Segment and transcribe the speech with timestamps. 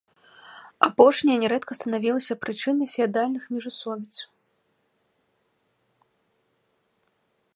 [0.85, 4.25] Апошняе нярэдка станавілася прычынай феадальных міжусобіц.